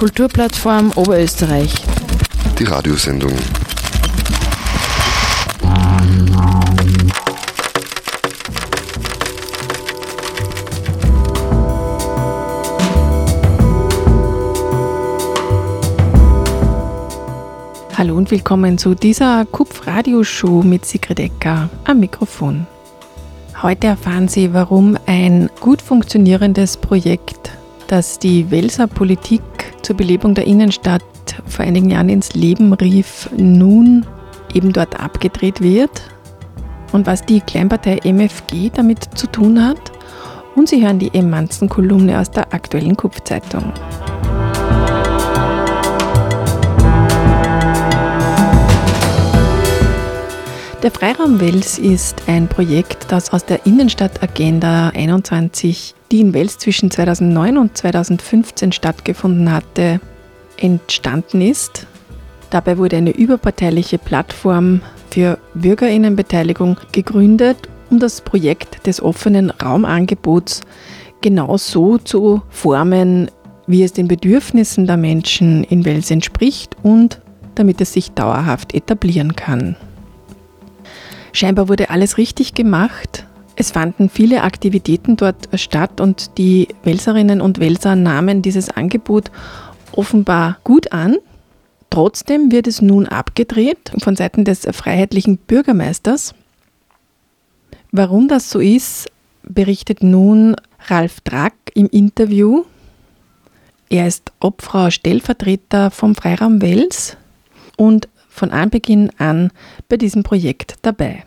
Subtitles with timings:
[0.00, 1.74] Kulturplattform Oberösterreich.
[2.58, 3.34] Die Radiosendung.
[17.98, 22.66] Hallo und willkommen zu dieser Kupf-Radioshow mit Sigrid Ecker am Mikrofon.
[23.60, 27.50] Heute erfahren Sie, warum ein gut funktionierendes Projekt,
[27.88, 29.42] das die Welser Politik
[29.82, 31.02] zur Belebung der Innenstadt
[31.46, 34.06] vor einigen Jahren ins Leben rief, nun
[34.54, 36.02] eben dort abgedreht wird
[36.92, 39.92] und was die Kleinpartei MFG damit zu tun hat.
[40.56, 43.72] Und Sie hören die Emanzen-Kolumne aus der aktuellen Kupfzeitung.
[50.82, 56.90] Der Freiraum Wels ist ein Projekt, das aus der Innenstadtagenda 21, die in Wels zwischen
[56.90, 60.00] 2009 und 2015 stattgefunden hatte,
[60.56, 61.86] entstanden ist.
[62.48, 67.58] Dabei wurde eine überparteiliche Plattform für Bürgerinnenbeteiligung gegründet,
[67.90, 70.62] um das Projekt des offenen Raumangebots
[71.20, 73.30] genau so zu formen,
[73.66, 77.20] wie es den Bedürfnissen der Menschen in Wels entspricht und
[77.54, 79.76] damit es sich dauerhaft etablieren kann.
[81.32, 83.24] Scheinbar wurde alles richtig gemacht.
[83.56, 89.30] Es fanden viele Aktivitäten dort statt und die Welserinnen und Welser nahmen dieses Angebot
[89.92, 91.16] offenbar gut an.
[91.90, 96.34] Trotzdem wird es nun abgedreht von Seiten des freiheitlichen Bürgermeisters.
[97.90, 99.10] Warum das so ist,
[99.42, 100.54] berichtet nun
[100.86, 102.64] Ralf Drack im Interview.
[103.88, 107.16] Er ist Obfrau Stellvertreter vom Freiraum Wels
[107.76, 109.50] und von Anbeginn an
[109.88, 111.24] bei diesem Projekt dabei.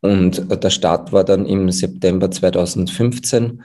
[0.00, 3.62] Und der Start war dann im September 2015.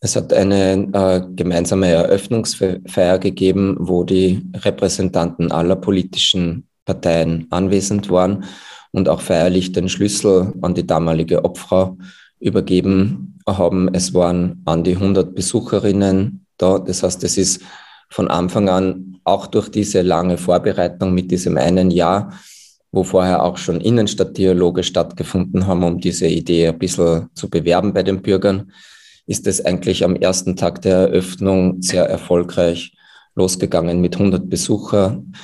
[0.00, 8.44] Es hat eine äh, gemeinsame Eröffnungsfeier gegeben, wo die Repräsentanten aller politischen Parteien anwesend waren
[8.92, 11.96] und auch feierlich den Schlüssel an die damalige Obfrau
[12.38, 13.92] übergeben haben.
[13.92, 16.78] Es waren an die 100 Besucherinnen da.
[16.78, 17.62] Das heißt, es ist
[18.08, 22.32] von Anfang an auch durch diese lange Vorbereitung mit diesem einen Jahr,
[22.92, 28.02] wo vorher auch schon Innenstadtdialoge stattgefunden haben, um diese Idee ein bisschen zu bewerben bei
[28.02, 28.72] den Bürgern,
[29.26, 32.96] ist es eigentlich am ersten Tag der Eröffnung sehr erfolgreich
[33.34, 35.34] losgegangen mit 100 Besuchern.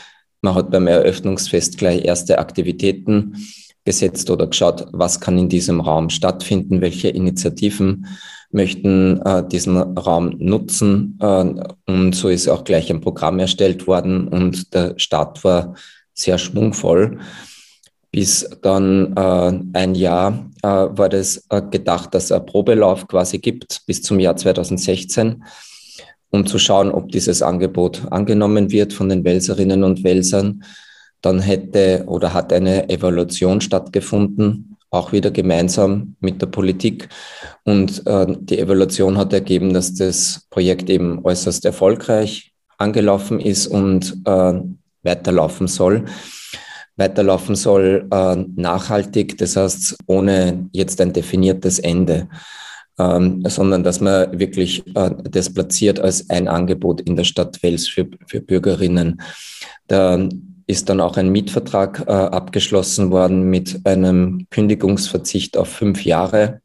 [0.40, 3.36] Man hat beim Eröffnungsfest gleich erste Aktivitäten
[3.84, 8.06] gesetzt oder geschaut, was kann in diesem Raum stattfinden, welche Initiativen
[8.52, 11.18] möchten äh, diesen Raum nutzen.
[11.20, 11.44] Äh,
[11.86, 15.74] und so ist auch gleich ein Programm erstellt worden und der Start war
[16.14, 17.18] sehr schwungvoll.
[18.10, 23.38] Bis dann äh, ein Jahr äh, war das äh, gedacht, dass es ein Probelauf quasi
[23.38, 25.42] gibt bis zum Jahr 2016,
[26.30, 30.62] um zu schauen, ob dieses Angebot angenommen wird von den Welserinnen und Welsern.
[31.22, 37.08] Dann hätte oder hat eine Evaluation stattgefunden auch wieder gemeinsam mit der Politik.
[37.64, 44.19] Und äh, die Evaluation hat ergeben, dass das Projekt eben äußerst erfolgreich angelaufen ist und
[44.26, 44.52] äh,
[45.02, 46.04] weiterlaufen soll.
[46.97, 52.28] Weiterlaufen soll äh, nachhaltig, das heißt ohne jetzt ein definiertes Ende,
[52.98, 57.88] ähm, sondern dass man wirklich äh, das platziert als ein Angebot in der Stadt Wels
[57.88, 59.22] für, für Bürgerinnen.
[59.88, 60.28] Der
[60.66, 66.60] ist dann auch ein Mietvertrag äh, abgeschlossen worden mit einem Kündigungsverzicht auf fünf Jahre.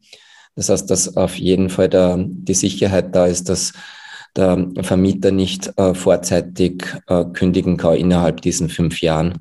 [0.54, 3.72] Das heißt, dass auf jeden Fall der, die Sicherheit da ist, dass
[4.36, 9.38] der Vermieter nicht äh, vorzeitig äh, kündigen kann innerhalb diesen fünf Jahren.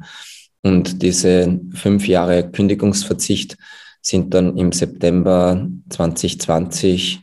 [0.64, 3.58] Und diese fünf Jahre Kündigungsverzicht
[4.02, 7.22] sind dann im September 2020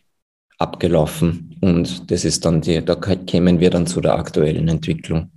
[0.59, 1.57] abgelaufen.
[1.61, 5.31] Und das ist dann die, da kämen wir dann zu der aktuellen Entwicklung.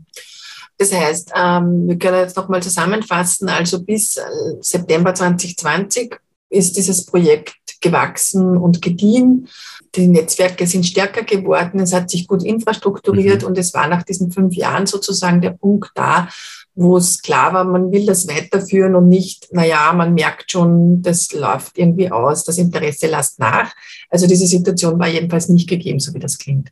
[0.78, 4.22] Das heißt, ähm, wir können jetzt nochmal zusammenfassen, also bis äh,
[4.62, 6.16] September 2020
[6.50, 9.48] ist dieses Projekt gewachsen und gediehen.
[9.96, 13.50] Die Netzwerke sind stärker geworden, es hat sich gut infrastrukturiert mhm.
[13.50, 16.30] und es war nach diesen fünf Jahren sozusagen der Punkt da,
[16.76, 21.32] wo es klar war, man will das weiterführen und nicht, naja, man merkt schon, das
[21.32, 23.74] läuft irgendwie aus, das Interesse lässt nach.
[24.10, 26.72] Also diese Situation war jedenfalls nicht gegeben, so wie das klingt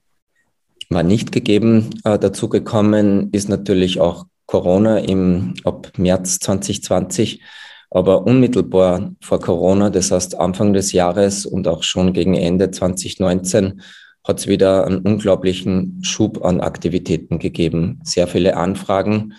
[0.89, 1.89] war nicht gegeben.
[2.03, 7.41] Äh, dazu gekommen ist natürlich auch Corona im, ab März 2020.
[7.89, 13.81] Aber unmittelbar vor Corona, das heißt Anfang des Jahres und auch schon gegen Ende 2019,
[14.23, 17.99] hat es wieder einen unglaublichen Schub an Aktivitäten gegeben.
[18.03, 19.33] Sehr viele Anfragen.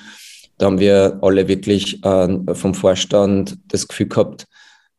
[0.59, 4.47] Da haben wir alle wirklich äh, vom Vorstand das Gefühl gehabt,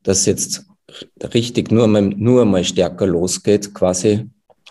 [0.03, 0.65] dass jetzt
[1.33, 4.29] richtig nur mal, nur mal stärker losgeht, quasi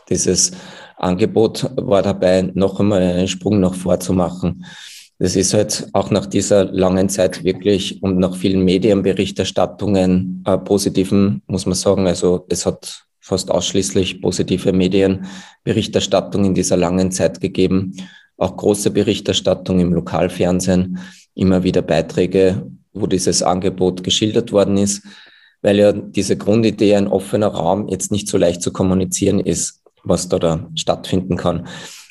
[0.08, 0.52] dieses
[0.96, 4.64] Angebot war dabei, noch einmal einen Sprung nach vorzumachen.
[5.18, 11.42] Das ist halt auch nach dieser langen Zeit wirklich und nach vielen Medienberichterstattungen äh, positiven,
[11.46, 12.06] muss man sagen.
[12.06, 17.96] Also es hat fast ausschließlich positive Medienberichterstattung in dieser langen Zeit gegeben.
[18.36, 20.98] Auch große Berichterstattung im Lokalfernsehen,
[21.34, 25.02] immer wieder Beiträge, wo dieses Angebot geschildert worden ist,
[25.62, 30.28] weil ja diese Grundidee, ein offener Raum, jetzt nicht so leicht zu kommunizieren ist, was
[30.28, 31.66] da, da stattfinden kann.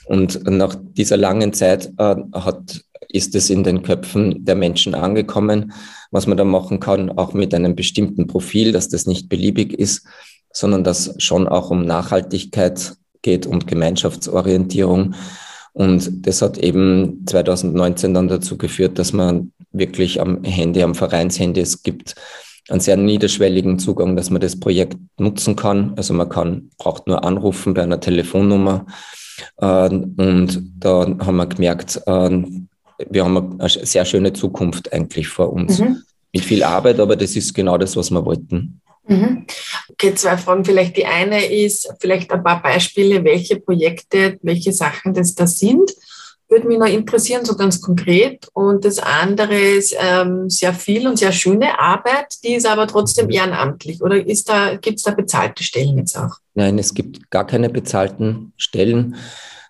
[0.06, 5.74] Und nach dieser langen Zeit äh, hat ist es in den Köpfen der Menschen angekommen,
[6.12, 10.06] was man da machen kann, auch mit einem bestimmten Profil, dass das nicht beliebig ist,
[10.52, 15.16] sondern dass schon auch um Nachhaltigkeit geht und Gemeinschaftsorientierung.
[15.74, 21.62] Und das hat eben 2019 dann dazu geführt, dass man wirklich am Handy, am Vereinshandy,
[21.62, 22.16] es gibt
[22.70, 25.94] einen sehr niederschwelligen Zugang, dass man das Projekt nutzen kann.
[25.98, 28.86] Also man kann, braucht nur anrufen bei einer Telefonnummer.
[29.58, 32.42] Äh, und da haben wir gemerkt, äh,
[33.10, 35.80] wir haben eine sehr schöne Zukunft eigentlich vor uns.
[35.80, 36.02] Mhm.
[36.34, 38.82] Mit viel Arbeit, aber das ist genau das, was wir wollten.
[39.08, 39.46] Mhm.
[39.90, 40.66] Okay, zwei Fragen.
[40.66, 45.92] Vielleicht die eine ist, vielleicht ein paar Beispiele, welche Projekte, welche Sachen das da sind.
[46.48, 48.48] Würde mich noch interessieren, so ganz konkret.
[48.54, 53.30] Und das andere ist ähm, sehr viel und sehr schöne Arbeit, die ist aber trotzdem
[53.30, 54.02] ehrenamtlich.
[54.02, 56.36] Oder da, gibt es da bezahlte Stellen jetzt auch?
[56.54, 59.16] Nein, es gibt gar keine bezahlten Stellen.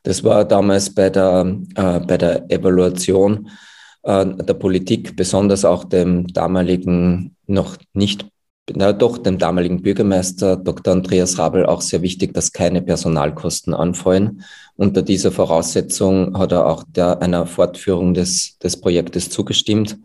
[0.03, 3.49] Das war damals bei der, äh, bei der Evaluation
[4.03, 8.27] äh, der Politik, besonders auch dem damaligen noch nicht,
[8.73, 10.93] na doch, dem damaligen Bürgermeister Dr.
[10.93, 14.43] Andreas Rabel auch sehr wichtig, dass keine Personalkosten anfallen.
[14.75, 19.97] Unter dieser Voraussetzung hat er auch der, einer Fortführung des, des Projektes zugestimmt.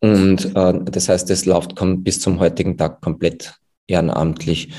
[0.00, 1.74] Und äh, das heißt, es läuft
[2.04, 3.54] bis zum heutigen Tag komplett
[3.86, 4.72] ehrenamtlich.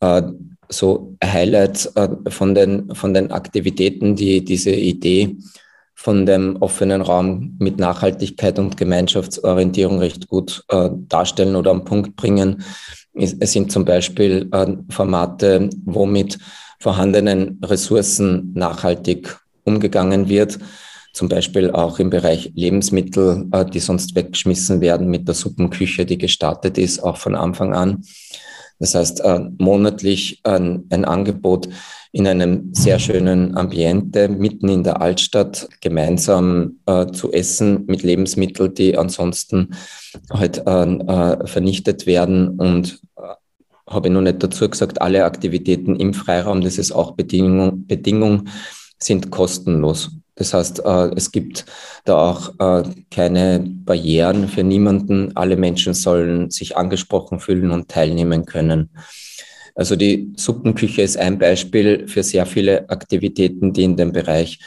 [0.00, 0.22] Äh,
[0.68, 5.36] so Highlights äh, von, den, von den Aktivitäten, die diese Idee
[5.98, 12.14] von dem offenen Raum mit Nachhaltigkeit und Gemeinschaftsorientierung recht gut äh, darstellen oder am Punkt
[12.14, 12.62] bringen.
[13.14, 16.38] Es sind zum Beispiel äh, Formate, wo mit
[16.78, 20.60] vorhandenen Ressourcen nachhaltig umgegangen wird.
[21.14, 26.16] Zum Beispiel auch im Bereich Lebensmittel, äh, die sonst weggeschmissen werden mit der Suppenküche, die
[26.18, 28.04] gestartet ist, auch von Anfang an.
[28.78, 31.68] Das heißt, äh, monatlich ein, ein Angebot
[32.12, 38.74] in einem sehr schönen Ambiente mitten in der Altstadt gemeinsam äh, zu essen mit Lebensmitteln,
[38.74, 39.74] die ansonsten
[40.30, 45.96] halt äh, äh, vernichtet werden und äh, habe ich noch nicht dazu gesagt, alle Aktivitäten
[45.96, 48.48] im Freiraum, das ist auch Bedingung, Bedingung
[48.98, 50.10] sind kostenlos.
[50.34, 51.66] Das heißt, äh, es gibt
[52.04, 52.52] da auch
[53.10, 55.36] keine Barrieren für niemanden.
[55.36, 58.90] Alle Menschen sollen sich angesprochen fühlen und teilnehmen können.
[59.78, 64.58] Also die Suppenküche ist ein Beispiel für sehr viele Aktivitäten, die in dem Bereich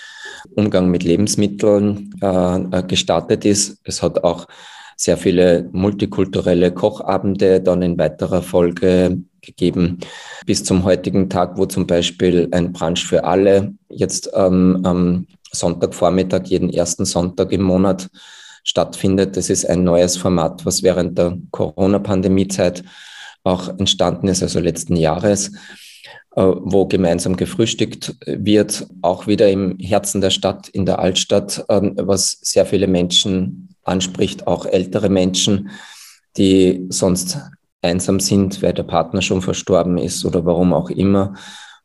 [0.55, 3.77] Umgang mit Lebensmitteln äh, gestartet ist.
[3.83, 4.47] Es hat auch
[4.95, 9.99] sehr viele multikulturelle Kochabende dann in weiterer Folge gegeben,
[10.45, 16.45] bis zum heutigen Tag, wo zum Beispiel ein Brunch für alle jetzt ähm, am Sonntagvormittag,
[16.45, 18.09] jeden ersten Sonntag im Monat
[18.63, 19.35] stattfindet.
[19.35, 22.85] Das ist ein neues Format, was während der Corona-Pandemie-Zeit
[23.43, 25.51] auch entstanden ist, also letzten Jahres,
[26.35, 31.93] äh, wo gemeinsam gefrühstückt wird, auch wieder im Herzen der Stadt, in der Altstadt, ähm,
[31.97, 35.69] was sehr viele Menschen anspricht, auch ältere Menschen,
[36.37, 37.39] die sonst
[37.81, 41.33] einsam sind, weil der Partner schon verstorben ist oder warum auch immer.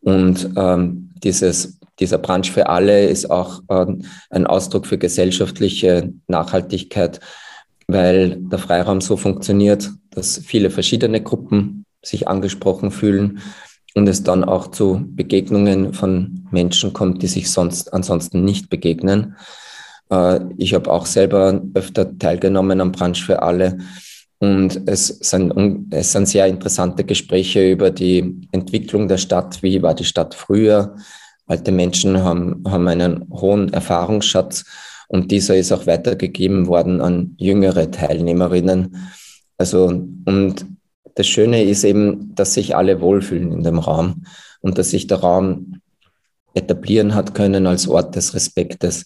[0.01, 3.87] Und ähm, dieses dieser Branch für alle ist auch äh,
[4.31, 7.21] ein Ausdruck für gesellschaftliche Nachhaltigkeit,
[7.89, 13.41] weil der Freiraum so funktioniert, dass viele verschiedene Gruppen sich angesprochen fühlen
[13.95, 19.37] und es dann auch zu Begegnungen von Menschen kommt, die sich sonst ansonsten nicht begegnen.
[20.11, 23.79] Äh, ich habe auch selber öfter teilgenommen am Branch für alle.
[24.39, 25.55] Und es sind,
[25.91, 29.63] es sind sehr interessante Gespräche über die Entwicklung der Stadt.
[29.63, 30.97] Wie war die Stadt früher?
[31.47, 34.65] Alte Menschen haben, haben einen hohen Erfahrungsschatz
[35.09, 39.09] und dieser ist auch weitergegeben worden an jüngere Teilnehmerinnen.
[39.57, 40.67] Also, und
[41.15, 44.27] das Schöne ist eben, dass sich alle wohlfühlen in dem Raum
[44.61, 45.81] und dass sich der Raum
[46.55, 49.05] etablieren hat können als Ort des Respektes.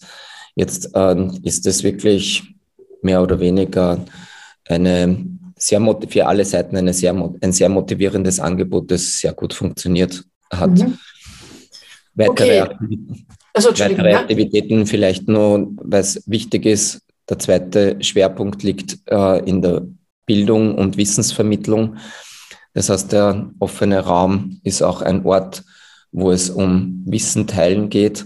[0.55, 2.43] Jetzt äh, ist es wirklich
[3.01, 4.03] mehr oder weniger
[4.67, 5.25] eine
[5.57, 5.79] sehr
[6.09, 10.71] für alle Seiten eine sehr, ein sehr motivierendes Angebot, das sehr gut funktioniert hat.
[10.71, 10.97] Mhm.
[12.15, 12.77] Weitere, okay.
[13.53, 17.01] Also, weitere Aktivitäten vielleicht nur, weil es wichtig ist.
[17.29, 19.83] Der zweite Schwerpunkt liegt äh, in der
[20.25, 21.97] Bildung und Wissensvermittlung.
[22.73, 25.63] Das heißt, der offene Raum ist auch ein Ort,
[26.11, 28.25] wo es um Wissen teilen geht.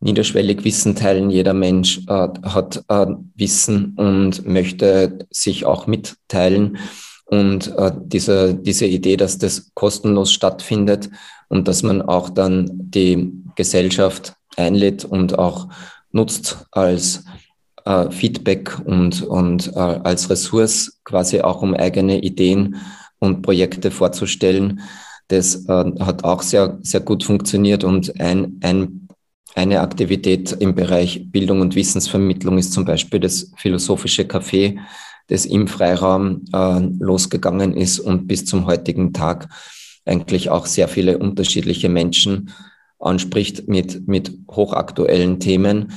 [0.00, 1.30] Niederschwellig Wissen teilen.
[1.30, 6.78] Jeder Mensch äh, hat äh, Wissen und möchte sich auch mitteilen.
[7.24, 11.10] Und äh, diese, diese Idee, dass das kostenlos stattfindet
[11.48, 15.68] und dass man auch dann die Gesellschaft einlädt und auch
[16.12, 17.24] nutzt als
[17.84, 22.76] äh, Feedback und, und äh, als Ressource quasi auch um eigene Ideen
[23.18, 24.80] und Projekte vorzustellen.
[25.28, 29.08] Das äh, hat auch sehr, sehr gut funktioniert und ein, ein,
[29.54, 34.78] eine Aktivität im Bereich Bildung und Wissensvermittlung ist zum Beispiel das philosophische Café,
[35.28, 39.48] das im Freiraum äh, losgegangen ist und bis zum heutigen Tag
[40.06, 42.50] eigentlich auch sehr viele unterschiedliche Menschen
[42.98, 45.92] anspricht mit, mit hochaktuellen Themen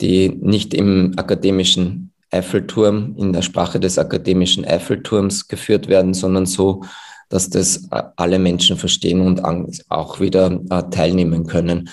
[0.00, 6.82] die nicht im akademischen Eiffelturm, in der Sprache des akademischen Eiffelturms geführt werden, sondern so,
[7.28, 9.42] dass das alle Menschen verstehen und
[9.88, 11.88] auch wieder äh, teilnehmen können.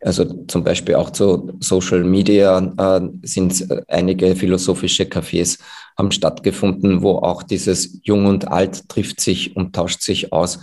[0.00, 5.58] Also zum Beispiel auch zu Social Media äh, sind einige philosophische Cafés
[5.98, 10.60] haben stattgefunden, wo auch dieses Jung und Alt trifft sich und tauscht sich aus,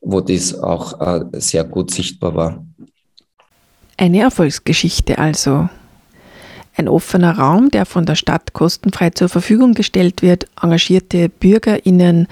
[0.00, 2.64] wo dies auch äh, sehr gut sichtbar war.
[3.96, 5.68] Eine Erfolgsgeschichte also.
[6.76, 12.28] Ein offener Raum, der von der Stadt kostenfrei zur Verfügung gestellt wird, engagierte BürgerInnen,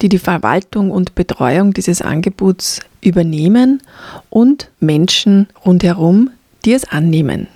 [0.00, 3.82] die die Verwaltung und Betreuung dieses Angebots übernehmen
[4.30, 6.30] und Menschen rundherum,
[6.64, 7.48] die es annehmen.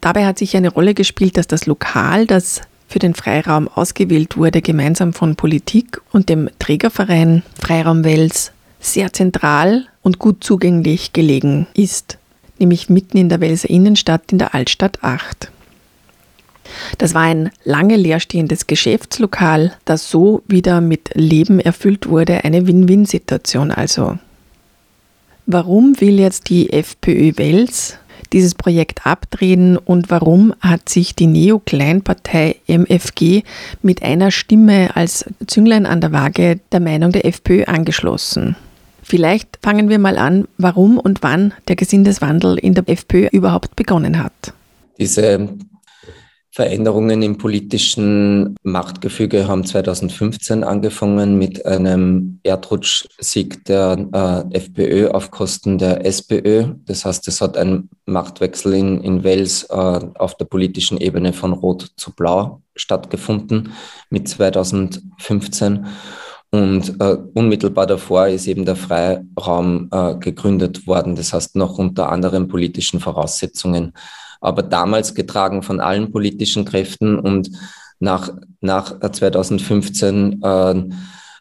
[0.00, 4.62] Dabei hat sich eine Rolle gespielt, dass das Lokal, das für den Freiraum ausgewählt wurde,
[4.62, 12.18] gemeinsam von Politik und dem Trägerverein Freiraum Wels sehr zentral und gut zugänglich gelegen ist,
[12.58, 15.50] nämlich mitten in der Welser Innenstadt in der Altstadt 8.
[16.98, 23.70] Das war ein lange leerstehendes Geschäftslokal, das so wieder mit Leben erfüllt wurde, eine Win-Win-Situation
[23.70, 24.18] also.
[25.46, 27.98] Warum will jetzt die FPÖ Wels
[28.32, 33.42] dieses Projekt abdrehen und warum hat sich die Neo-Kleinpartei MFG
[33.82, 38.54] mit einer Stimme als Zünglein an der Waage der Meinung der FPÖ angeschlossen?
[39.10, 44.22] Vielleicht fangen wir mal an, warum und wann der Gesindeswandel in der FPÖ überhaupt begonnen
[44.22, 44.54] hat.
[45.00, 45.48] Diese
[46.52, 55.78] Veränderungen im politischen Machtgefüge haben 2015 angefangen mit einem Erdrutschsieg der äh, FPÖ auf Kosten
[55.78, 56.74] der SPÖ.
[56.84, 61.52] Das heißt, es hat ein Machtwechsel in, in Wales äh, auf der politischen Ebene von
[61.52, 63.72] Rot zu Blau stattgefunden
[64.08, 65.86] mit 2015.
[66.52, 71.14] Und äh, unmittelbar davor ist eben der Freiraum äh, gegründet worden.
[71.14, 73.92] Das heißt, noch unter anderen politischen Voraussetzungen
[74.40, 77.50] aber damals getragen von allen politischen Kräften und
[77.98, 78.30] nach,
[78.60, 80.84] nach 2015 äh,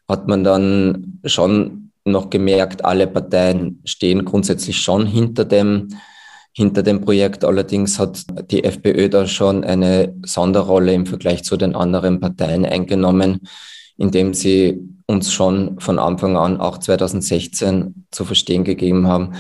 [0.08, 5.90] hat man dann schon noch gemerkt, alle Parteien stehen grundsätzlich schon hinter dem,
[6.54, 7.46] hinter dem Projekt.
[7.46, 13.42] Allerdings hat die FPÖ da schon eine Sonderrolle im Vergleich zu den anderen Parteien eingenommen,
[14.00, 19.34] indem sie uns schon von Anfang an, auch 2016, zu verstehen gegeben haben,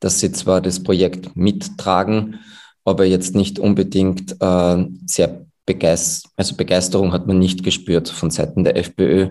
[0.00, 2.40] dass sie zwar das Projekt mittragen,
[2.84, 8.64] aber jetzt nicht unbedingt äh, sehr begeistert, also Begeisterung hat man nicht gespürt von Seiten
[8.64, 9.28] der FPÖ.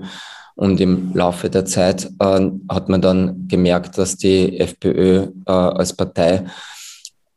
[0.56, 5.94] Und im Laufe der Zeit äh, hat man dann gemerkt, dass die FPÖ äh, als
[5.94, 6.46] Partei,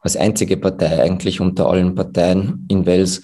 [0.01, 3.23] als einzige Partei eigentlich unter allen Parteien in Wels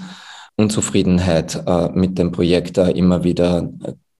[0.56, 3.70] Unzufriedenheit äh, mit dem Projekt immer wieder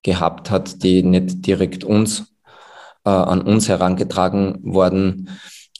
[0.02, 2.34] gehabt hat, die nicht direkt uns
[3.04, 5.30] äh, an uns herangetragen worden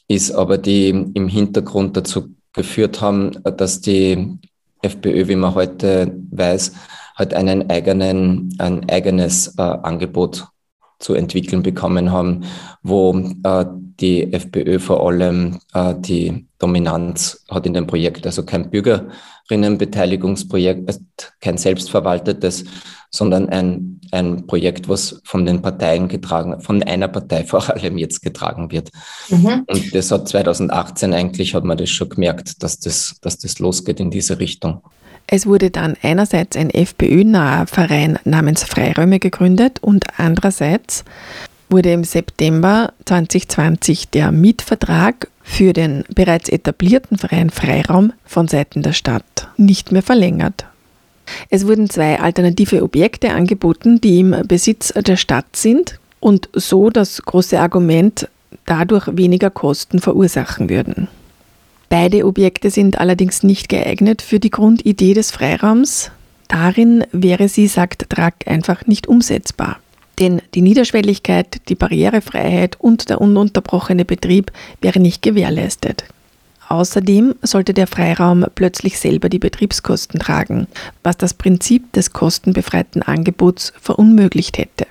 [0.07, 4.37] ist, aber die im Hintergrund dazu geführt haben, dass die
[4.81, 6.73] FPÖ, wie man heute weiß,
[7.15, 10.47] halt einen eigenen, ein eigenes äh, Angebot
[10.99, 12.45] zu entwickeln bekommen haben,
[12.81, 13.65] wo äh,
[13.99, 21.57] die FPÖ vor allem äh, die Dominanz hat in dem Projekt, also kein Bürgerinnenbeteiligungsprojekt, kein
[21.57, 22.65] selbstverwaltetes,
[23.11, 28.21] sondern ein, ein Projekt, was von den Parteien getragen, von einer Partei vor allem jetzt
[28.21, 28.89] getragen wird.
[29.29, 29.63] Mhm.
[29.67, 33.99] Und das hat 2018 eigentlich, hat man das schon gemerkt, dass das, dass das losgeht
[33.99, 34.81] in diese Richtung.
[35.31, 41.05] Es wurde dann einerseits ein FPÖ-naher Verein namens Freiräume gegründet und andererseits
[41.69, 48.93] wurde im September 2020 der Mietvertrag für den bereits etablierten Verein Freiraum von Seiten der
[48.93, 50.65] Stadt nicht mehr verlängert.
[51.49, 57.21] Es wurden zwei alternative Objekte angeboten, die im Besitz der Stadt sind und so das
[57.21, 58.27] große Argument
[58.65, 61.07] dadurch weniger Kosten verursachen würden.
[61.89, 66.11] Beide Objekte sind allerdings nicht geeignet für die Grundidee des Freiraums.
[66.47, 69.79] Darin wäre sie, sagt Drack, einfach nicht umsetzbar.
[70.19, 76.03] Denn die Niederschwelligkeit, die Barrierefreiheit und der ununterbrochene Betrieb wäre nicht gewährleistet.
[76.67, 80.67] Außerdem sollte der Freiraum plötzlich selber die Betriebskosten tragen,
[81.01, 84.85] was das Prinzip des kostenbefreiten Angebots verunmöglicht hätte.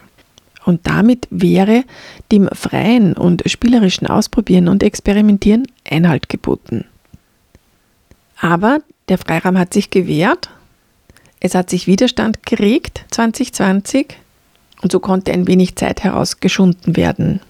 [0.65, 1.85] Und damit wäre
[2.33, 6.85] dem freien und spielerischen Ausprobieren und Experimentieren Einhalt geboten.
[8.41, 10.51] Aber der Freiraum hat sich gewehrt,
[11.41, 14.17] es hat sich Widerstand geregt 2020
[14.83, 17.41] und so konnte ein wenig Zeit herausgeschunden werden.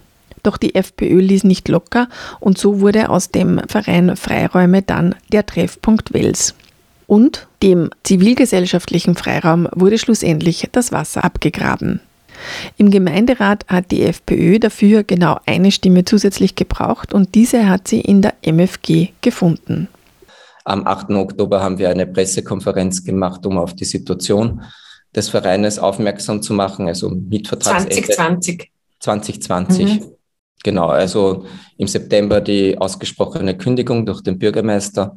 [0.42, 2.08] Doch die FPÖ ließ nicht locker
[2.40, 6.54] und so wurde aus dem Verein Freiräume dann der Treffpunkt Wels.
[7.06, 12.00] Und dem zivilgesellschaftlichen Freiraum wurde schlussendlich das Wasser abgegraben.
[12.76, 18.00] Im Gemeinderat hat die FPÖ dafür genau eine Stimme zusätzlich gebraucht und diese hat sie
[18.00, 19.88] in der MFG gefunden.
[20.64, 21.10] Am 8.
[21.10, 24.62] Oktober haben wir eine Pressekonferenz gemacht, um auf die Situation
[25.14, 27.94] des Vereines aufmerksam zu machen, also Mietvertragsende.
[27.94, 28.70] 2020.
[29.00, 29.84] 2020.
[29.84, 30.12] Mhm.
[30.64, 31.46] Genau, also
[31.76, 35.16] im September die ausgesprochene Kündigung durch den Bürgermeister.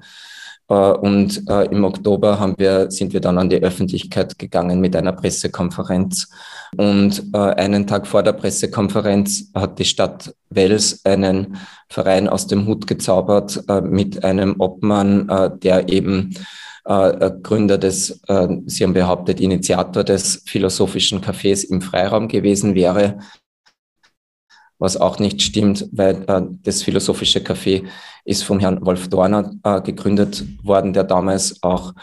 [0.71, 4.95] Äh, und äh, im Oktober haben wir, sind wir dann an die Öffentlichkeit gegangen mit
[4.95, 6.29] einer Pressekonferenz.
[6.77, 11.57] Und äh, einen Tag vor der Pressekonferenz hat die Stadt Wels einen
[11.89, 16.33] Verein aus dem Hut gezaubert mit einem Obmann, der eben
[16.83, 18.21] Gründer des,
[18.65, 23.19] Sie haben behauptet, Initiator des philosophischen Cafés im Freiraum gewesen wäre
[24.81, 27.83] was auch nicht stimmt, weil äh, das Philosophische Café
[28.25, 31.93] ist vom Herrn Wolf Dorner äh, gegründet worden, der damals auch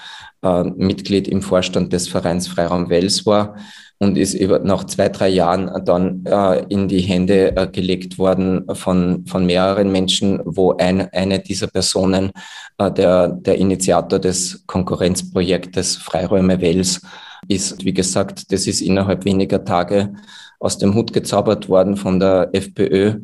[0.43, 3.57] äh, Mitglied im Vorstand des Vereins Freiraum Wels war
[3.99, 8.65] und ist über, nach zwei, drei Jahren dann äh, in die Hände äh, gelegt worden
[8.75, 12.31] von, von mehreren Menschen, wo ein, eine dieser Personen
[12.79, 17.01] äh, der, der Initiator des Konkurrenzprojektes Freiräume Wels
[17.49, 17.85] ist.
[17.85, 20.13] Wie gesagt, das ist innerhalb weniger Tage
[20.61, 23.21] aus dem Hut gezaubert worden von der FPÖ.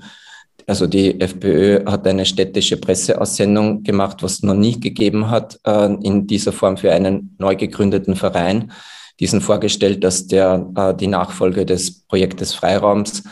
[0.67, 5.93] Also die FPÖ hat eine städtische Presseaussendung gemacht, was es noch nie gegeben hat äh,
[6.03, 8.73] in dieser Form für einen neu gegründeten Verein.
[9.21, 13.23] Diesen vorgestellt, dass der äh, die Nachfolge des Projektes Freiraums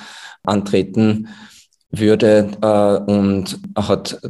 [0.45, 1.29] antreten
[1.91, 4.21] würde äh, und hat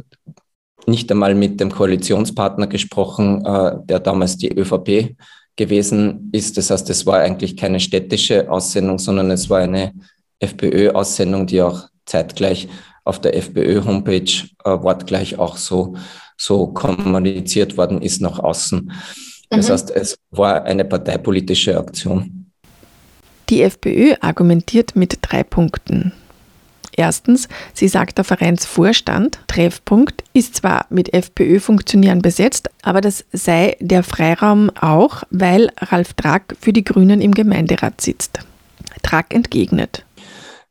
[0.85, 5.15] nicht einmal mit dem Koalitionspartner gesprochen, äh, der damals die ÖVP
[5.55, 6.57] gewesen ist.
[6.57, 9.93] Das heißt, es war eigentlich keine städtische Aussendung, sondern es war eine
[10.39, 12.67] FPÖ-Aussendung, die auch zeitgleich
[13.05, 15.95] auf der FPÖ-Homepage äh, wortgleich auch so,
[16.37, 18.91] so kommuniziert worden ist nach außen.
[19.55, 19.73] Das mhm.
[19.73, 22.51] heißt, es war eine parteipolitische Aktion.
[23.49, 26.13] Die FPÖ argumentiert mit drei Punkten.
[26.95, 34.03] Erstens, sie sagt, der Vereinsvorstand, Treffpunkt, ist zwar mit FPÖ-Funktionären besetzt, aber das sei der
[34.03, 38.39] Freiraum auch, weil Ralf Drack für die Grünen im Gemeinderat sitzt.
[39.01, 40.05] Drack entgegnet.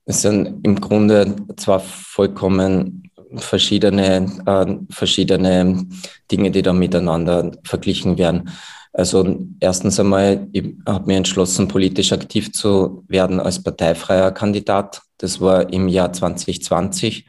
[0.05, 5.87] Es sind im Grunde zwar vollkommen verschiedene, äh, verschiedene
[6.31, 8.51] Dinge, die da miteinander verglichen werden.
[8.93, 15.01] Also erstens einmal, ich habe mir entschlossen, politisch aktiv zu werden als parteifreier Kandidat.
[15.17, 17.27] Das war im Jahr 2020.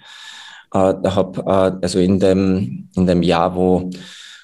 [0.74, 3.90] Äh, hab, äh, also in dem, in dem Jahr, wo,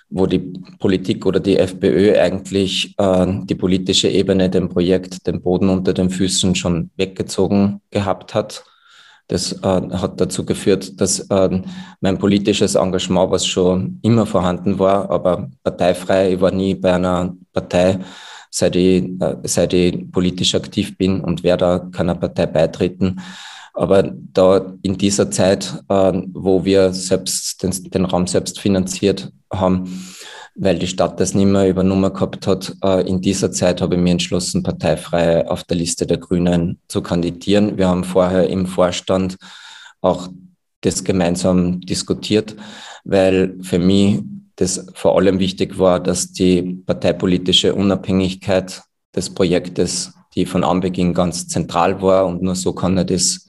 [0.09, 5.69] wo die Politik oder die FPÖ eigentlich äh, die politische Ebene dem Projekt den Boden
[5.69, 8.63] unter den Füßen schon weggezogen gehabt hat.
[9.29, 11.61] Das äh, hat dazu geführt, dass äh,
[12.01, 17.35] mein politisches Engagement, was schon immer vorhanden war, aber parteifrei, ich war nie bei einer
[17.53, 17.99] Partei,
[18.49, 23.21] seit ich, äh, seit ich politisch aktiv bin und werde da keiner Partei beitreten.
[23.75, 24.01] Aber
[24.33, 29.85] da in dieser Zeit, äh, wo wir selbst den, den Raum selbst finanziert haben,
[30.61, 32.75] weil die Stadt das nicht mehr übernommen gehabt hat.
[32.83, 37.01] Äh, in dieser Zeit habe ich mir entschlossen, parteifrei auf der Liste der Grünen zu
[37.01, 37.77] kandidieren.
[37.77, 39.37] Wir haben vorher im Vorstand
[40.01, 40.27] auch
[40.81, 42.55] das gemeinsam diskutiert,
[43.05, 44.21] weil für mich
[44.57, 48.81] das vor allem wichtig war, dass die parteipolitische Unabhängigkeit
[49.15, 53.47] des Projektes, die von Anbeginn ganz zentral war und nur so kann das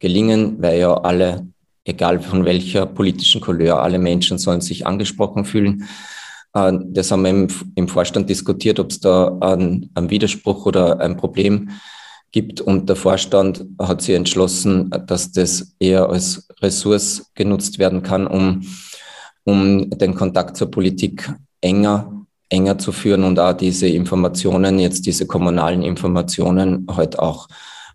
[0.00, 1.46] gelingen, weil ja alle,
[1.84, 5.84] egal von welcher politischen Couleur, alle Menschen sollen sich angesprochen fühlen.
[6.54, 11.16] Äh, das haben wir im, Vorstand diskutiert, ob es da einen, einen Widerspruch oder ein
[11.16, 11.70] Problem
[12.32, 12.60] gibt.
[12.60, 18.62] Und der Vorstand hat sich entschlossen, dass das eher als Ressource genutzt werden kann, um,
[19.44, 25.26] um den Kontakt zur Politik enger, enger zu führen und auch diese Informationen, jetzt diese
[25.26, 27.48] kommunalen Informationen halt auch,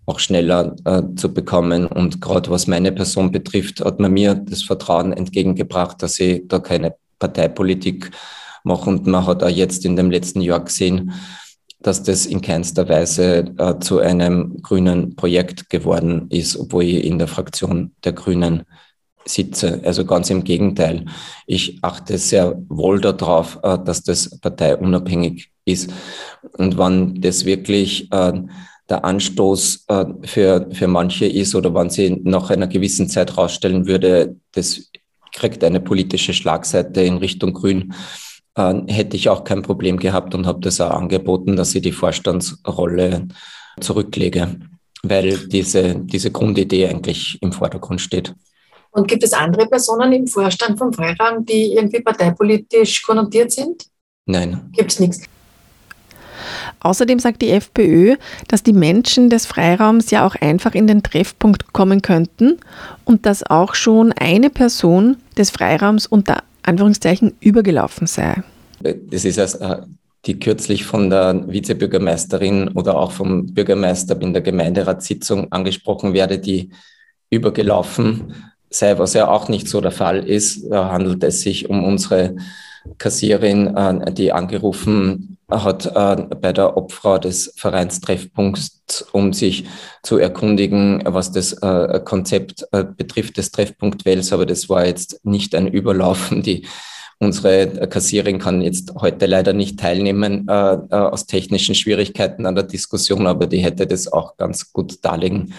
[0.05, 1.85] auch schneller äh, zu bekommen.
[1.85, 6.59] Und gerade was meine Person betrifft, hat man mir das Vertrauen entgegengebracht, dass ich da
[6.59, 8.11] keine Parteipolitik
[8.63, 8.89] mache.
[8.89, 11.13] Und man hat auch jetzt in dem letzten Jahr gesehen,
[11.81, 17.19] dass das in keinster Weise äh, zu einem grünen Projekt geworden ist, obwohl ich in
[17.19, 18.63] der Fraktion der Grünen
[19.25, 19.81] sitze.
[19.83, 21.05] Also ganz im Gegenteil.
[21.45, 25.91] Ich achte sehr wohl darauf, äh, dass das parteiunabhängig ist.
[26.57, 28.41] Und wenn das wirklich äh,
[28.89, 33.87] der Anstoß äh, für, für manche ist oder wenn sie nach einer gewissen Zeit rausstellen
[33.87, 34.89] würde, das
[35.33, 37.93] kriegt eine politische Schlagseite in Richtung Grün,
[38.55, 43.27] hätte ich auch kein Problem gehabt und habe das auch angeboten, dass ich die Vorstandsrolle
[43.79, 44.59] zurücklege,
[45.01, 48.33] weil diese, diese Grundidee eigentlich im Vordergrund steht.
[48.91, 53.85] Und gibt es andere Personen im Vorstand vom Freiraum, die irgendwie parteipolitisch konnotiert sind?
[54.25, 54.69] Nein.
[54.71, 55.23] Gibt es nichts.
[56.79, 58.17] Außerdem sagt die FPÖ,
[58.49, 62.59] dass die Menschen des Freiraums ja auch einfach in den Treffpunkt kommen könnten
[63.05, 68.43] und dass auch schon eine Person des Freiraums unter Anführungszeichen übergelaufen sei.
[68.81, 69.85] Das ist also
[70.25, 76.71] die kürzlich von der Vizebürgermeisterin oder auch vom Bürgermeister in der Gemeinderatssitzung angesprochen werde, die
[77.29, 78.33] übergelaufen
[78.75, 80.69] sei, was ja auch nicht so der Fall ist.
[80.71, 82.35] Handelt es sich um unsere
[82.97, 89.65] Kassierin, äh, die angerufen hat äh, bei der Obfrau des Vereinstreffpunkts, um sich
[90.01, 92.65] zu erkundigen, was das äh, Konzept
[92.97, 94.33] betrifft des Treffpunkt Wels.
[94.33, 96.41] Aber das war jetzt nicht ein Überlaufen.
[96.41, 96.65] Die
[97.19, 103.47] Unsere Kassierin kann jetzt heute leider nicht teilnehmen aus technischen Schwierigkeiten an der Diskussion, aber
[103.47, 105.53] die hätte das auch ganz gut darlegen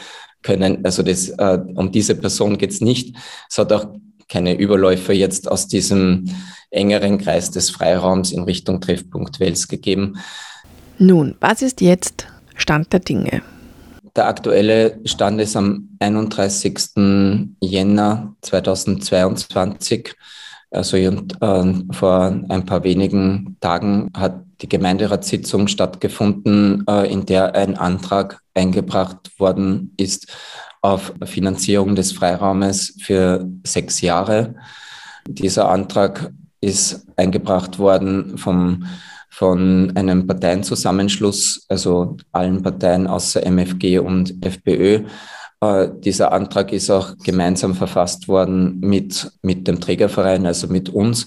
[0.45, 0.85] können.
[0.85, 3.17] Also das, äh, um diese Person geht es nicht.
[3.51, 3.87] Es hat auch
[4.29, 6.27] keine Überläufe jetzt aus diesem
[6.71, 10.19] engeren Kreis des Freiraums in Richtung Treffpunkt Wels gegeben.
[10.99, 13.43] Nun, was ist jetzt Stand der Dinge?
[14.15, 17.57] Der aktuelle Stand ist am 31.
[17.61, 20.15] Jänner 2022.
[20.71, 27.55] Also und, äh, vor ein paar wenigen Tagen hat die Gemeinderatssitzung stattgefunden, äh, in der
[27.55, 30.35] ein Antrag eingebracht worden ist
[30.81, 34.55] auf Finanzierung des Freiraumes für sechs Jahre.
[35.29, 38.87] Dieser Antrag ist eingebracht worden vom,
[39.29, 45.05] von einem Parteienzusammenschluss, also allen Parteien außer MFG und FPÖ.
[45.61, 51.27] Äh, dieser Antrag ist auch gemeinsam verfasst worden mit, mit dem Trägerverein, also mit uns.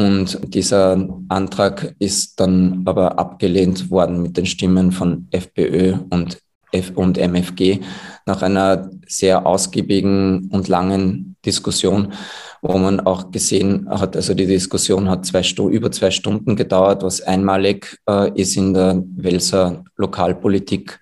[0.00, 6.38] Und dieser Antrag ist dann aber abgelehnt worden mit den Stimmen von FPÖ und,
[6.72, 7.80] F und MFG
[8.24, 12.14] nach einer sehr ausgiebigen und langen Diskussion,
[12.62, 17.20] wo man auch gesehen hat, also die Diskussion hat zwei über zwei Stunden gedauert, was
[17.20, 20.98] einmalig äh, ist in der Welser Lokalpolitik.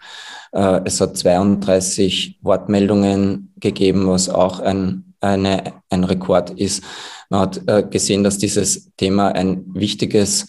[0.51, 6.83] Äh, es hat 32 Wortmeldungen gegeben, was auch ein, eine, ein Rekord ist.
[7.31, 10.47] Man hat äh, gesehen, dass dieses Thema ein wichtiges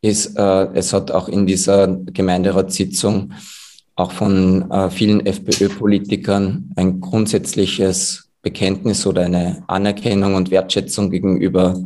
[0.00, 0.36] ist.
[0.36, 3.32] Äh, es hat auch in dieser Gemeinderatssitzung
[3.96, 11.82] auch von äh, vielen FPÖ-Politikern ein grundsätzliches Bekenntnis oder eine Anerkennung und Wertschätzung gegenüber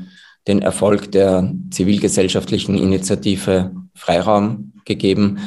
[0.47, 5.39] den Erfolg der zivilgesellschaftlichen Initiative Freiraum gegeben.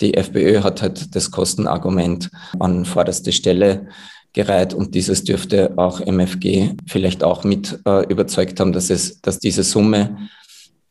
[0.00, 3.88] Die FPÖ hat halt das Kostenargument an vorderste Stelle
[4.36, 9.40] gereiht und dieses dürfte auch MFG vielleicht auch mit äh, überzeugt haben, dass es, dass
[9.40, 10.28] diese Summe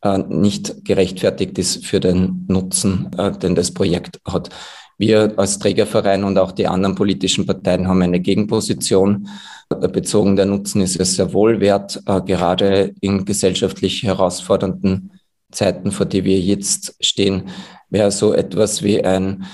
[0.02, 4.50] äh, nicht gerechtfertigt ist für den Nutzen, äh, den das Projekt hat.
[4.98, 9.28] Wir als Trägerverein und auch die anderen politischen Parteien haben eine Gegenposition.
[9.68, 15.12] Bezogen der Nutzen ist es sehr wohl wert, äh, gerade in gesellschaftlich herausfordernden
[15.52, 17.44] Zeiten, vor die wir jetzt stehen,
[17.90, 19.44] wäre so etwas wie ein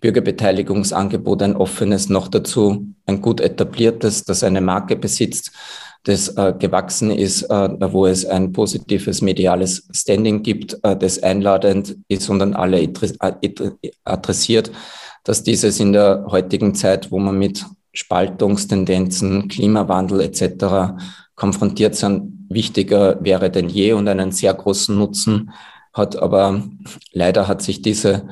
[0.00, 5.52] Bürgerbeteiligungsangebot, ein offenes, noch dazu ein gut etabliertes, das eine Marke besitzt,
[6.04, 11.96] das äh, gewachsen ist, äh, wo es ein positives mediales Standing gibt, äh, das einladend
[12.08, 12.90] ist und an alle äh,
[14.04, 14.70] adressiert,
[15.24, 20.94] dass dieses in der heutigen Zeit, wo man mit Spaltungstendenzen, Klimawandel etc.
[21.34, 25.50] konfrontiert sind, wichtiger wäre denn je und einen sehr großen Nutzen
[25.92, 26.16] hat.
[26.16, 26.62] Aber
[27.12, 28.28] leider hat sich diese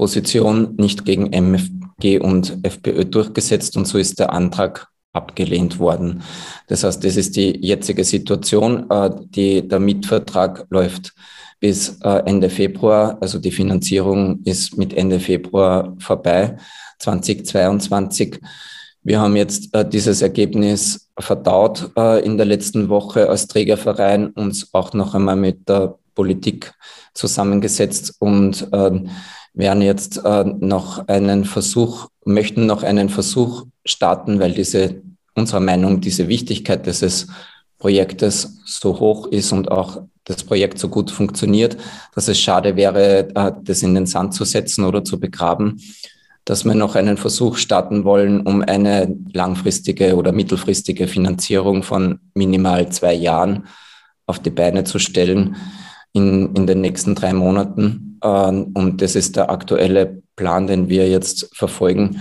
[0.00, 6.22] Position nicht gegen MFG und FPÖ durchgesetzt und so ist der Antrag abgelehnt worden.
[6.68, 8.88] Das heißt, das ist die jetzige Situation.
[8.88, 11.12] Äh, die, der Mietvertrag läuft
[11.60, 16.56] bis äh, Ende Februar, also die Finanzierung ist mit Ende Februar vorbei,
[17.00, 18.40] 2022.
[19.02, 21.90] Wir haben jetzt äh, dieses Ergebnis verdaut
[22.24, 26.72] in der letzten Woche als Trägerverein, uns auch noch einmal mit der Politik
[27.12, 29.10] zusammengesetzt und ähm,
[29.54, 35.02] werden jetzt äh, noch einen Versuch, möchten noch einen Versuch starten, weil diese,
[35.34, 37.28] unserer Meinung, diese Wichtigkeit dieses
[37.78, 41.76] Projektes so hoch ist und auch das Projekt so gut funktioniert,
[42.14, 45.80] dass es schade wäre, äh, das in den Sand zu setzen oder zu begraben,
[46.44, 52.90] dass wir noch einen Versuch starten wollen, um eine langfristige oder mittelfristige Finanzierung von minimal
[52.90, 53.66] zwei Jahren
[54.26, 55.56] auf die Beine zu stellen
[56.12, 58.09] in, in den nächsten drei Monaten.
[58.22, 62.20] Ähm, und das ist der aktuelle Plan, den wir jetzt verfolgen.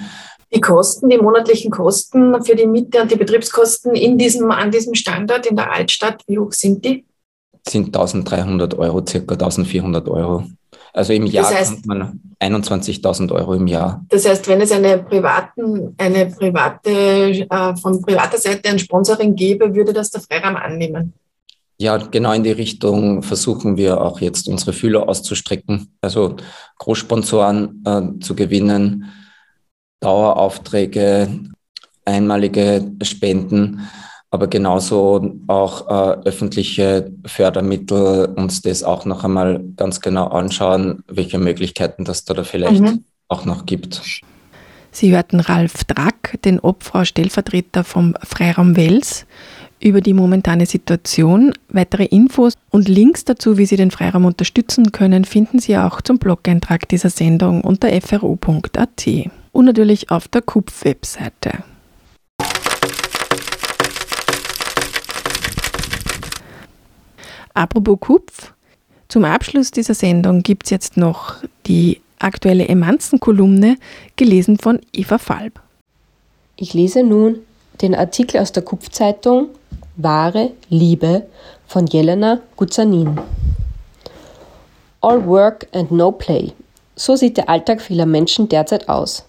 [0.53, 4.95] Die Kosten, die monatlichen Kosten für die Miete und die Betriebskosten in diesem, an diesem
[4.95, 7.05] Standort in der Altstadt, wie hoch sind die?
[7.67, 10.43] Sind 1300 Euro, circa 1400 Euro.
[10.91, 14.03] Also im Jahr das heißt, kommt man 21.000 Euro im Jahr.
[14.09, 19.73] Das heißt, wenn es eine, privaten, eine private, äh, von privater Seite ein Sponsoring gäbe,
[19.75, 21.13] würde das der Freiraum annehmen?
[21.81, 26.35] Ja, genau in die Richtung versuchen wir auch jetzt unsere Fühler auszustrecken, also
[26.77, 29.05] Großsponsoren äh, zu gewinnen,
[30.01, 31.29] Daueraufträge,
[32.03, 33.87] einmalige Spenden,
[34.29, 41.39] aber genauso auch äh, öffentliche Fördermittel, uns das auch noch einmal ganz genau anschauen, welche
[41.39, 43.05] Möglichkeiten das da, da vielleicht mhm.
[43.29, 44.01] auch noch gibt.
[44.91, 49.25] Sie hörten Ralf Drack, den Obfrau-Stellvertreter vom Freiraum Wels
[49.79, 51.53] über die momentane Situation.
[51.69, 56.19] Weitere Infos und Links dazu, wie Sie den Freiraum unterstützen können, finden Sie auch zum
[56.19, 59.07] Blog-Eintrag dieser Sendung unter fro.at
[59.51, 61.63] und natürlich auf der KUPF-Webseite.
[67.53, 68.53] Apropos KUPF,
[69.07, 73.77] zum Abschluss dieser Sendung gibt es jetzt noch die aktuelle Emanzen-Kolumne,
[74.15, 75.59] gelesen von Eva Falb.
[76.57, 77.39] Ich lese nun
[77.81, 79.49] den Artikel aus der Kupfzeitung
[80.01, 81.27] Wahre Liebe
[81.67, 83.19] von Jelena Guzanin.
[85.01, 86.53] All work and no play.
[86.95, 89.25] So sieht der Alltag vieler Menschen derzeit aus.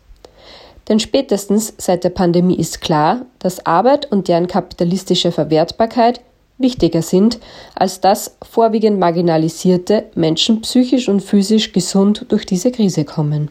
[0.88, 6.20] Denn spätestens seit der Pandemie ist klar, dass Arbeit und deren kapitalistische Verwertbarkeit
[6.58, 7.38] wichtiger sind,
[7.74, 13.50] als dass vorwiegend marginalisierte Menschen psychisch und physisch gesund durch diese Krise kommen.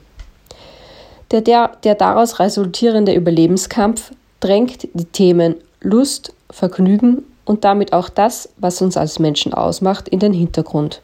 [1.32, 8.50] Der, der, der daraus resultierende Überlebenskampf drängt die Themen Lust, Vergnügen und damit auch das,
[8.58, 11.02] was uns als Menschen ausmacht, in den Hintergrund.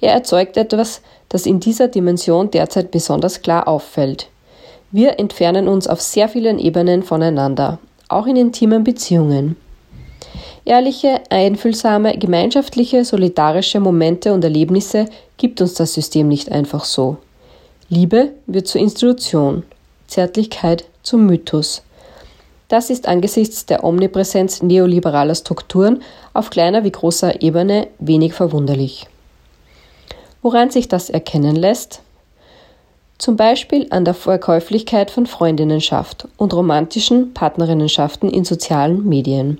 [0.00, 4.28] Er erzeugt etwas, das in dieser Dimension derzeit besonders klar auffällt.
[4.90, 7.78] Wir entfernen uns auf sehr vielen Ebenen voneinander,
[8.08, 9.56] auch in intimen Beziehungen.
[10.64, 17.16] Ehrliche, einfühlsame, gemeinschaftliche, solidarische Momente und Erlebnisse gibt uns das System nicht einfach so.
[17.88, 19.62] Liebe wird zur Institution,
[20.08, 21.82] Zärtlichkeit zum Mythos.
[22.68, 26.02] Das ist angesichts der Omnipräsenz neoliberaler Strukturen
[26.34, 29.06] auf kleiner wie großer Ebene wenig verwunderlich.
[30.42, 32.02] Woran sich das erkennen lässt?
[33.16, 39.58] Zum Beispiel an der Verkäuflichkeit von Freundinnenschaft und romantischen Partnerinnenschaften in sozialen Medien.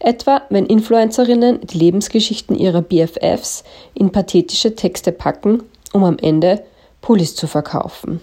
[0.00, 3.62] Etwa wenn Influencerinnen die Lebensgeschichten ihrer BFFs
[3.94, 6.64] in pathetische Texte packen, um am Ende
[7.02, 8.20] Pullis zu verkaufen.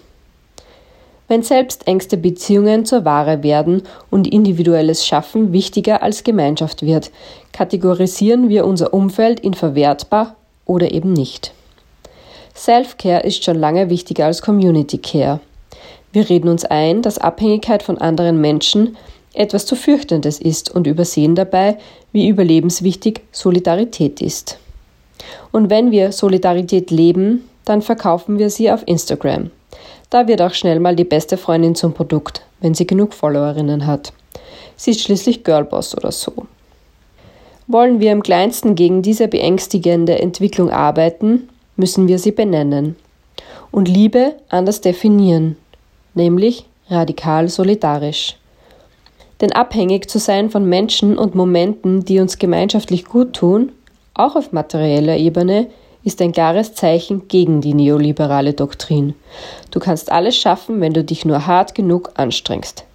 [1.27, 7.11] Wenn selbst engste Beziehungen zur Ware werden und individuelles Schaffen wichtiger als Gemeinschaft wird,
[7.51, 10.35] kategorisieren wir unser Umfeld in verwertbar
[10.65, 11.53] oder eben nicht.
[12.55, 15.41] Self-Care ist schon lange wichtiger als Community Care.
[16.13, 18.95] Wir reden uns ein, dass Abhängigkeit von anderen Menschen
[19.33, 21.77] etwas zu fürchtendes ist und übersehen dabei,
[22.11, 24.57] wie überlebenswichtig Solidarität ist.
[25.51, 29.51] Und wenn wir Solidarität leben, dann verkaufen wir sie auf Instagram.
[30.09, 34.13] Da wird auch schnell mal die beste Freundin zum Produkt, wenn sie genug Followerinnen hat.
[34.75, 36.33] Sie ist schließlich Girlboss oder so.
[37.67, 42.95] Wollen wir im kleinsten gegen diese beängstigende Entwicklung arbeiten, müssen wir sie benennen
[43.71, 45.57] und Liebe anders definieren,
[46.13, 48.37] nämlich radikal solidarisch.
[49.41, 53.71] Denn abhängig zu sein von Menschen und Momenten, die uns gemeinschaftlich gut tun,
[54.13, 55.67] auch auf materieller Ebene,
[56.07, 59.13] ist ein klares Zeichen gegen die neoliberale Doktrin.
[59.71, 62.85] Du kannst alles schaffen, wenn du dich nur hart genug anstrengst.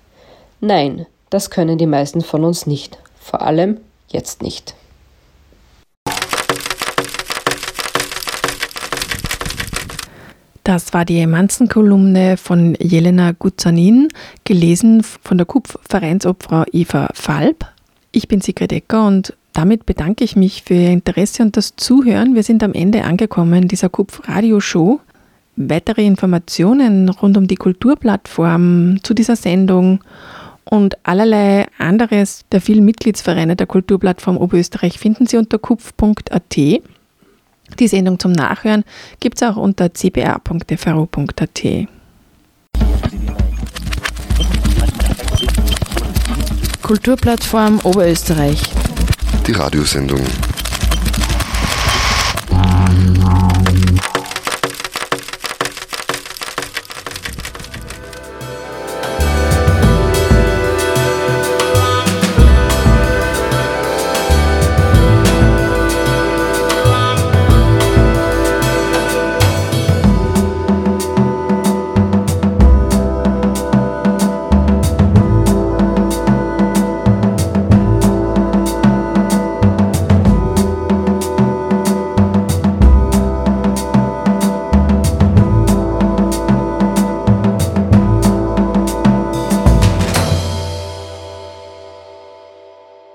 [0.60, 2.96] Nein, das können die meisten von uns nicht.
[3.20, 3.76] Vor allem
[4.08, 4.74] jetzt nicht.
[10.64, 14.08] Das war die Emanzen-Kolumne von Jelena Guzanin,
[14.44, 17.66] gelesen von der KUPF-Vereinsobfrau Eva Falb.
[18.10, 22.34] Ich bin Sigrid Ecker und damit bedanke ich mich für Ihr Interesse und das Zuhören.
[22.34, 25.00] Wir sind am Ende angekommen dieser Kupf Radio Show.
[25.56, 30.00] Weitere Informationen rund um die Kulturplattform zu dieser Sendung
[30.64, 36.56] und allerlei anderes der vielen Mitgliedsvereine der Kulturplattform Oberösterreich finden Sie unter kupf.at.
[36.56, 38.84] Die Sendung zum Nachhören
[39.20, 41.62] gibt es auch unter cba.fro.at.
[46.82, 48.81] Kulturplattform Oberösterreich
[49.46, 50.24] Die Radiosendung